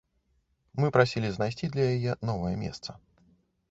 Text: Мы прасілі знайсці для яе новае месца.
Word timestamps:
Мы 0.81 0.87
прасілі 0.95 1.29
знайсці 1.37 1.71
для 1.77 1.85
яе 1.95 2.19
новае 2.31 2.55
месца. 2.67 3.01